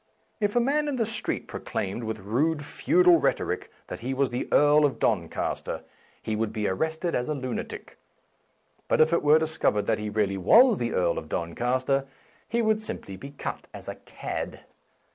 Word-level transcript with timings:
If 0.39 0.55
a 0.55 0.59
man 0.59 0.87
in 0.87 0.95
the 0.95 1.05
street 1.05 1.47
pro 1.47 1.59
claimed, 1.59 2.05
with 2.05 2.17
rude 2.17 2.65
feudal 2.65 3.19
rhetoric, 3.19 3.69
that 3.85 3.99
he 3.99 4.15
was 4.15 4.31
the 4.31 4.47
Earl 4.51 4.83
of 4.83 4.97
Doncaster, 4.97 5.83
he 6.19 6.35
would 6.35 6.51
be 6.51 6.67
arrested 6.67 7.13
as 7.13 7.29
a 7.29 7.35
lunatic; 7.35 7.99
but 8.87 8.99
if 8.99 9.13
it 9.13 9.21
were 9.21 9.37
discov 9.37 9.73
ered 9.75 9.85
that 9.85 9.99
he 9.99 10.09
really 10.09 10.39
was 10.39 10.79
the 10.79 10.91
Earl 10.93 11.19
of 11.19 11.29
Don 11.29 11.53
caster, 11.53 12.07
he 12.49 12.63
would 12.63 12.81
simply 12.81 13.15
be 13.15 13.29
cut 13.29 13.67
as 13.75 13.87
a 13.87 13.93
cad. 13.93 14.61